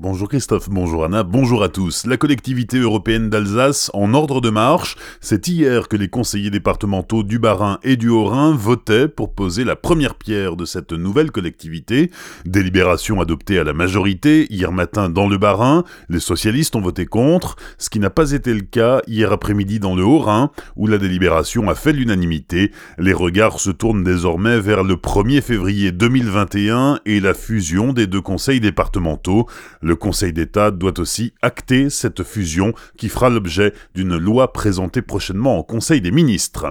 Bonjour 0.00 0.28
Christophe, 0.28 0.70
bonjour 0.70 1.04
Anna, 1.04 1.24
bonjour 1.24 1.64
à 1.64 1.68
tous. 1.68 2.06
La 2.06 2.16
collectivité 2.16 2.78
européenne 2.78 3.30
d'Alsace 3.30 3.90
en 3.94 4.14
ordre 4.14 4.40
de 4.40 4.48
marche. 4.48 4.94
C'est 5.20 5.48
hier 5.48 5.88
que 5.88 5.96
les 5.96 6.06
conseillers 6.06 6.50
départementaux 6.50 7.24
du 7.24 7.40
Bas-Rhin 7.40 7.80
et 7.82 7.96
du 7.96 8.08
Haut-Rhin 8.08 8.54
votaient 8.54 9.08
pour 9.08 9.34
poser 9.34 9.64
la 9.64 9.74
première 9.74 10.14
pierre 10.14 10.54
de 10.54 10.66
cette 10.66 10.92
nouvelle 10.92 11.32
collectivité. 11.32 12.12
Délibération 12.44 13.20
adoptée 13.20 13.58
à 13.58 13.64
la 13.64 13.72
majorité 13.72 14.46
hier 14.50 14.70
matin 14.70 15.08
dans 15.08 15.28
le 15.28 15.36
Bas-Rhin. 15.36 15.82
Les 16.08 16.20
socialistes 16.20 16.76
ont 16.76 16.80
voté 16.80 17.04
contre, 17.04 17.56
ce 17.76 17.90
qui 17.90 17.98
n'a 17.98 18.08
pas 18.08 18.30
été 18.30 18.54
le 18.54 18.60
cas 18.60 19.02
hier 19.08 19.32
après-midi 19.32 19.80
dans 19.80 19.96
le 19.96 20.04
Haut-Rhin, 20.04 20.52
où 20.76 20.86
la 20.86 20.98
délibération 20.98 21.68
a 21.68 21.74
fait 21.74 21.92
l'unanimité. 21.92 22.70
Les 22.98 23.12
regards 23.12 23.58
se 23.58 23.70
tournent 23.70 24.04
désormais 24.04 24.60
vers 24.60 24.84
le 24.84 24.94
1er 24.94 25.42
février 25.42 25.90
2021 25.90 27.00
et 27.04 27.18
la 27.18 27.34
fusion 27.34 27.92
des 27.92 28.06
deux 28.06 28.22
conseils 28.22 28.60
départementaux. 28.60 29.48
Le 29.88 29.96
Conseil 29.96 30.34
d'État 30.34 30.70
doit 30.70 31.00
aussi 31.00 31.32
acter 31.40 31.88
cette 31.88 32.22
fusion 32.22 32.74
qui 32.98 33.08
fera 33.08 33.30
l'objet 33.30 33.72
d'une 33.94 34.18
loi 34.18 34.52
présentée 34.52 35.00
prochainement 35.00 35.56
au 35.56 35.62
Conseil 35.62 36.02
des 36.02 36.10
ministres. 36.10 36.66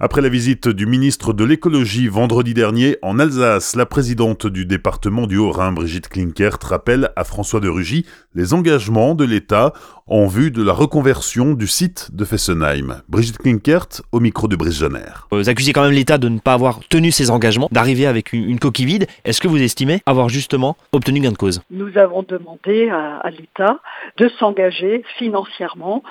Après 0.00 0.20
la 0.20 0.28
visite 0.28 0.68
du 0.68 0.86
ministre 0.86 1.32
de 1.32 1.44
l'écologie 1.44 2.08
vendredi 2.08 2.52
dernier 2.52 2.96
en 3.02 3.20
Alsace, 3.20 3.76
la 3.76 3.86
présidente 3.86 4.48
du 4.48 4.66
département 4.66 5.28
du 5.28 5.36
Haut-Rhin, 5.36 5.70
Brigitte 5.70 6.08
Klinkert, 6.08 6.58
rappelle 6.62 7.10
à 7.14 7.22
François 7.22 7.60
de 7.60 7.68
Rugy 7.68 8.04
les 8.34 8.54
engagements 8.54 9.14
de 9.14 9.24
l'État 9.24 9.72
en 10.06 10.26
vue 10.26 10.50
de 10.50 10.62
la 10.62 10.72
reconversion 10.72 11.54
du 11.54 11.68
site 11.68 12.10
de 12.12 12.24
Fessenheim. 12.24 13.02
Brigitte 13.08 13.38
Klinkert 13.38 14.02
au 14.10 14.18
micro 14.18 14.48
de 14.48 14.56
Brice 14.56 14.80
Jenner. 14.80 15.12
Vous 15.30 15.48
accusez 15.48 15.72
quand 15.72 15.82
même 15.82 15.92
l'État 15.92 16.18
de 16.18 16.28
ne 16.28 16.40
pas 16.40 16.54
avoir 16.54 16.80
tenu 16.88 17.12
ses 17.12 17.30
engagements, 17.30 17.68
d'arriver 17.70 18.06
avec 18.06 18.32
une, 18.32 18.58
coquille 18.58 18.86
vide. 18.86 19.06
Est-ce 19.24 19.40
que 19.40 19.48
vous 19.48 19.62
estimez 19.62 20.02
avoir 20.06 20.28
justement 20.28 20.76
obtenu 20.92 21.20
gain 21.20 21.32
de 21.32 21.36
cause? 21.36 21.62
Nous 21.70 21.96
avons 21.96 22.22
demandé 22.22 22.90
à, 22.90 23.18
à 23.18 23.30
l'État 23.30 23.78
de 24.18 24.28
s'engager 24.40 25.04
financièrement 25.18 26.02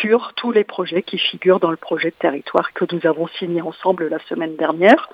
sur 0.00 0.32
tous 0.34 0.50
les 0.52 0.64
projets 0.64 1.02
qui 1.02 1.18
figurent 1.18 1.60
dans 1.60 1.70
le 1.70 1.76
projet 1.76 2.10
de 2.10 2.16
territoire 2.18 2.72
que 2.74 2.84
nous 2.92 3.06
avons 3.06 3.27
signé 3.38 3.62
ensemble 3.62 4.08
la 4.08 4.18
semaine 4.28 4.56
dernière. 4.56 5.08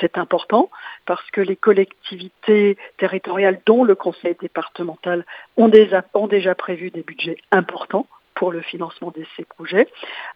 C'est 0.00 0.18
important 0.18 0.70
parce 1.06 1.28
que 1.30 1.40
les 1.40 1.56
collectivités 1.56 2.76
territoriales, 2.98 3.60
dont 3.66 3.84
le 3.84 3.94
conseil 3.94 4.36
départemental, 4.40 5.24
ont 5.56 5.68
déjà, 5.68 6.04
ont 6.14 6.26
déjà 6.26 6.54
prévu 6.54 6.90
des 6.90 7.02
budgets 7.02 7.38
importants 7.52 8.06
pour 8.34 8.52
le 8.52 8.62
financement 8.62 9.12
de 9.14 9.24
ces 9.36 9.44
projets, 9.44 9.86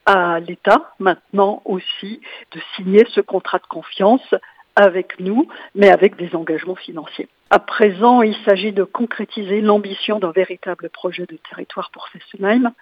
à 0.05 0.39
l'État 0.39 0.93
maintenant 0.99 1.63
aussi 1.65 2.21
de 2.53 2.61
signer 2.77 3.07
ce 3.15 3.23
contrat 3.23 3.59
de 3.59 3.67
confiance 3.67 4.35
avec 4.77 5.21
nous, 5.21 5.49
mais 5.75 5.91
avec 5.91 6.17
des 6.17 6.35
engagements 6.35 6.75
financiers. 6.75 7.29
À 7.51 7.59
présent, 7.59 8.23
il 8.23 8.37
s'agit 8.45 8.73
de 8.73 8.85
concrétiser 8.85 9.61
l'ambition 9.61 10.19
d'un 10.19 10.33
véritable 10.33 10.91
projet 10.91 11.25
de 11.27 11.39
territoire 11.49 11.91
pour 11.93 12.09
Fessenheim 12.09 12.73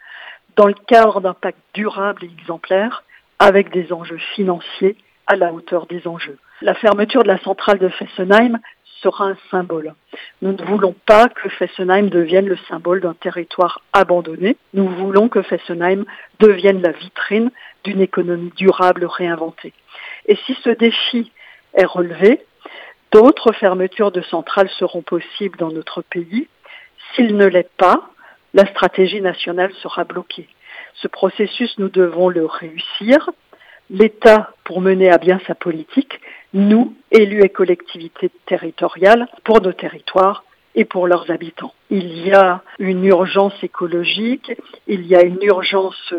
dans 0.56 0.66
le 0.66 0.74
cadre 0.74 1.20
d'un 1.20 1.34
pacte 1.34 1.58
durable 1.74 2.24
et 2.24 2.30
exemplaire 2.40 3.04
avec 3.42 3.72
des 3.72 3.92
enjeux 3.92 4.20
financiers 4.36 4.94
à 5.26 5.34
la 5.34 5.52
hauteur 5.52 5.86
des 5.86 6.06
enjeux. 6.06 6.38
La 6.60 6.74
fermeture 6.74 7.24
de 7.24 7.28
la 7.28 7.38
centrale 7.38 7.80
de 7.80 7.88
Fessenheim 7.88 8.60
sera 9.02 9.24
un 9.24 9.36
symbole. 9.50 9.94
Nous 10.42 10.52
ne 10.52 10.62
voulons 10.62 10.94
pas 11.06 11.28
que 11.28 11.48
Fessenheim 11.48 12.08
devienne 12.08 12.46
le 12.46 12.56
symbole 12.68 13.00
d'un 13.00 13.14
territoire 13.14 13.80
abandonné. 13.92 14.56
Nous 14.74 14.88
voulons 14.88 15.28
que 15.28 15.42
Fessenheim 15.42 16.04
devienne 16.38 16.82
la 16.82 16.92
vitrine 16.92 17.50
d'une 17.82 18.00
économie 18.00 18.52
durable 18.54 19.06
réinventée. 19.06 19.72
Et 20.26 20.36
si 20.46 20.56
ce 20.62 20.70
défi 20.70 21.32
est 21.74 21.84
relevé, 21.84 22.46
d'autres 23.10 23.50
fermetures 23.54 24.12
de 24.12 24.22
centrales 24.22 24.70
seront 24.78 25.02
possibles 25.02 25.58
dans 25.58 25.72
notre 25.72 26.02
pays. 26.02 26.46
S'il 27.16 27.36
ne 27.36 27.46
l'est 27.46 27.72
pas, 27.76 28.08
la 28.54 28.66
stratégie 28.66 29.20
nationale 29.20 29.72
sera 29.82 30.04
bloquée. 30.04 30.48
Ce 30.94 31.08
processus, 31.08 31.76
nous 31.78 31.88
devons 31.88 32.28
le 32.28 32.46
réussir. 32.46 33.30
L'État 33.90 34.52
pour 34.64 34.80
mener 34.80 35.10
à 35.10 35.18
bien 35.18 35.40
sa 35.46 35.54
politique, 35.54 36.20
nous, 36.54 36.94
élus 37.10 37.42
et 37.42 37.48
collectivités 37.48 38.30
territoriales, 38.46 39.28
pour 39.44 39.60
nos 39.60 39.72
territoires 39.72 40.44
et 40.74 40.84
pour 40.84 41.06
leurs 41.06 41.30
habitants. 41.30 41.74
Il 41.90 42.26
y 42.26 42.32
a 42.32 42.62
une 42.78 43.04
urgence 43.04 43.54
écologique, 43.62 44.52
il 44.86 45.06
y 45.06 45.14
a 45.14 45.22
une 45.22 45.42
urgence 45.42 46.14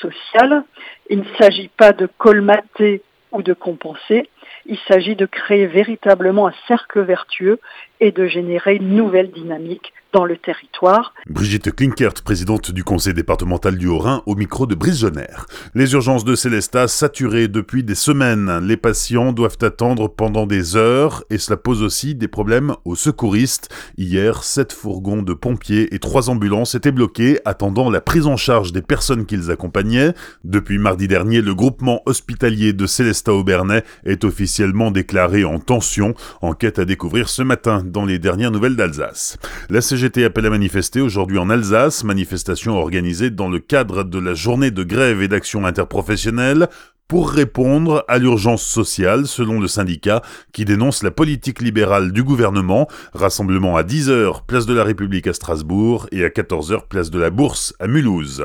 sociale. 0.00 0.64
Il 1.08 1.20
ne 1.20 1.36
s'agit 1.38 1.68
pas 1.68 1.92
de 1.92 2.06
colmater 2.18 3.02
ou 3.32 3.42
de 3.42 3.52
compenser, 3.52 4.28
il 4.66 4.78
s'agit 4.88 5.16
de 5.16 5.26
créer 5.26 5.66
véritablement 5.66 6.48
un 6.48 6.54
cercle 6.66 7.00
vertueux 7.00 7.58
et 8.00 8.10
de 8.10 8.26
générer 8.26 8.76
une 8.76 8.96
nouvelle 8.96 9.30
dynamique 9.30 9.92
dans 10.12 10.24
le 10.24 10.36
territoire. 10.36 11.12
Brigitte 11.28 11.74
Klinkert, 11.74 12.14
présidente 12.24 12.70
du 12.70 12.82
conseil 12.82 13.14
départemental 13.14 13.76
du 13.76 13.88
Haut-Rhin, 13.88 14.22
au 14.26 14.34
micro 14.34 14.66
de 14.66 14.76
Jenner. 14.90 15.26
Les 15.74 15.92
urgences 15.92 16.24
de 16.24 16.34
Célestat 16.34 16.88
saturées 16.88 17.48
depuis 17.48 17.84
des 17.84 17.94
semaines. 17.94 18.60
Les 18.66 18.76
patients 18.76 19.32
doivent 19.32 19.58
attendre 19.60 20.08
pendant 20.08 20.46
des 20.46 20.76
heures 20.76 21.24
et 21.30 21.38
cela 21.38 21.56
pose 21.56 21.82
aussi 21.82 22.14
des 22.14 22.28
problèmes 22.28 22.74
aux 22.84 22.94
secouristes. 22.94 23.68
Hier, 23.98 24.42
sept 24.44 24.72
fourgons 24.72 25.22
de 25.22 25.34
pompiers 25.34 25.94
et 25.94 25.98
trois 25.98 26.30
ambulances 26.30 26.74
étaient 26.74 26.92
bloqués 26.92 27.40
attendant 27.44 27.90
la 27.90 28.00
prise 28.00 28.26
en 28.26 28.36
charge 28.36 28.72
des 28.72 28.82
personnes 28.82 29.26
qu'ils 29.26 29.50
accompagnaient. 29.50 30.14
Depuis 30.44 30.78
mardi 30.78 31.06
dernier, 31.08 31.42
le 31.42 31.54
groupement 31.54 32.00
hospitalier 32.06 32.72
de 32.72 32.86
Célestat-Aubernais 32.86 33.84
est 34.04 34.24
officiellement 34.24 34.90
déclaré 34.90 35.44
en 35.44 35.58
tension. 35.58 36.14
Enquête 36.40 36.78
à 36.78 36.84
découvrir 36.84 37.28
ce 37.28 37.42
matin 37.42 37.82
dans 37.84 38.06
les 38.06 38.18
dernières 38.18 38.50
nouvelles 38.50 38.76
d'Alsace. 38.76 39.36
La 39.68 39.82
CGT 39.98 40.24
appelle 40.24 40.46
à 40.46 40.50
manifester 40.50 41.00
aujourd'hui 41.00 41.38
en 41.38 41.50
Alsace, 41.50 42.04
manifestation 42.04 42.78
organisée 42.78 43.30
dans 43.30 43.48
le 43.48 43.58
cadre 43.58 44.04
de 44.04 44.20
la 44.20 44.32
journée 44.32 44.70
de 44.70 44.84
grève 44.84 45.22
et 45.22 45.26
d'action 45.26 45.66
interprofessionnelle 45.66 46.68
pour 47.08 47.30
répondre 47.30 48.04
à 48.06 48.18
l'urgence 48.18 48.62
sociale, 48.62 49.26
selon 49.26 49.60
le 49.60 49.66
syndicat, 49.66 50.20
qui 50.52 50.66
dénonce 50.66 51.02
la 51.02 51.10
politique 51.10 51.62
libérale 51.62 52.12
du 52.12 52.22
gouvernement. 52.22 52.86
Rassemblement 53.14 53.78
à 53.78 53.82
10h, 53.82 54.42
place 54.46 54.66
de 54.66 54.74
la 54.74 54.84
République 54.84 55.26
à 55.26 55.32
Strasbourg, 55.32 56.06
et 56.12 56.22
à 56.22 56.28
14h, 56.28 56.86
place 56.86 57.10
de 57.10 57.18
la 57.18 57.30
Bourse 57.30 57.74
à 57.80 57.86
Mulhouse. 57.86 58.44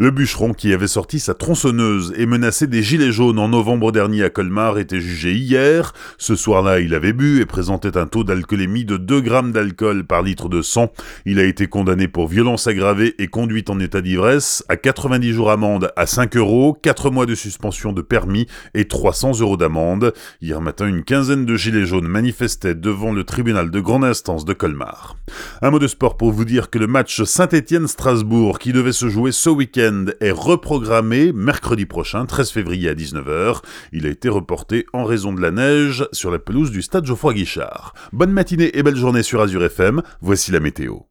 Le 0.00 0.10
bûcheron 0.10 0.54
qui 0.54 0.72
avait 0.72 0.88
sorti 0.88 1.20
sa 1.20 1.34
tronçonneuse 1.34 2.12
et 2.16 2.26
menacé 2.26 2.66
des 2.66 2.82
gilets 2.82 3.12
jaunes 3.12 3.38
en 3.38 3.48
novembre 3.48 3.92
dernier 3.92 4.24
à 4.24 4.30
Colmar 4.30 4.78
était 4.78 5.00
jugé 5.00 5.32
hier. 5.32 5.92
Ce 6.18 6.34
soir-là, 6.34 6.80
il 6.80 6.94
avait 6.94 7.12
bu 7.12 7.40
et 7.40 7.46
présentait 7.46 7.96
un 7.96 8.06
taux 8.06 8.24
d'alcoolémie 8.24 8.84
de 8.84 8.96
2 8.96 9.20
grammes 9.20 9.52
d'alcool 9.52 10.04
par 10.04 10.22
litre 10.22 10.48
de 10.48 10.62
sang. 10.62 10.90
Il 11.26 11.38
a 11.38 11.44
été 11.44 11.68
condamné 11.68 12.08
pour 12.08 12.26
violence 12.26 12.66
aggravée 12.66 13.14
et 13.18 13.28
conduite 13.28 13.70
en 13.70 13.78
état 13.78 14.00
d'ivresse 14.00 14.64
à 14.68 14.76
90 14.76 15.32
jours 15.32 15.50
amende 15.52 15.92
à 15.94 16.06
5 16.06 16.36
euros, 16.36 16.76
4 16.82 17.12
mois 17.12 17.26
de 17.26 17.36
suspension 17.36 17.92
permis 18.02 18.46
et 18.74 18.86
300 18.86 19.40
euros 19.40 19.56
d'amende. 19.56 20.12
Hier 20.40 20.60
matin, 20.60 20.86
une 20.86 21.04
quinzaine 21.04 21.46
de 21.46 21.56
gilets 21.56 21.86
jaunes 21.86 22.08
manifestaient 22.08 22.74
devant 22.74 23.12
le 23.12 23.24
tribunal 23.24 23.70
de 23.70 23.80
grande 23.80 24.04
instance 24.04 24.44
de 24.44 24.52
Colmar. 24.52 25.16
Un 25.62 25.70
mot 25.70 25.78
de 25.78 25.86
sport 25.86 26.16
pour 26.16 26.32
vous 26.32 26.44
dire 26.44 26.70
que 26.70 26.78
le 26.78 26.86
match 26.86 27.22
Saint-Étienne-Strasbourg 27.22 28.58
qui 28.58 28.72
devait 28.72 28.92
se 28.92 29.08
jouer 29.08 29.32
ce 29.32 29.50
week-end 29.50 30.06
est 30.20 30.30
reprogrammé 30.30 31.32
mercredi 31.32 31.86
prochain, 31.86 32.26
13 32.26 32.50
février 32.50 32.88
à 32.88 32.94
19h. 32.94 33.62
Il 33.92 34.06
a 34.06 34.10
été 34.10 34.28
reporté 34.28 34.86
en 34.92 35.04
raison 35.04 35.32
de 35.32 35.40
la 35.40 35.50
neige 35.50 36.06
sur 36.12 36.30
la 36.30 36.38
pelouse 36.38 36.70
du 36.70 36.82
stade 36.82 37.06
Geoffroy 37.06 37.34
Guichard. 37.34 37.94
Bonne 38.12 38.32
matinée 38.32 38.76
et 38.76 38.82
belle 38.82 38.96
journée 38.96 39.22
sur 39.22 39.40
Azure 39.40 39.64
FM, 39.64 40.02
voici 40.20 40.50
la 40.52 40.60
météo. 40.60 41.09